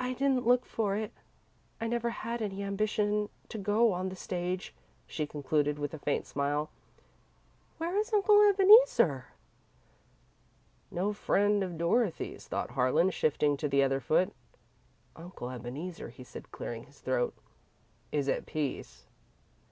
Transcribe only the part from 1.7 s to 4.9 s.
I never had any ambition to go on the stage,"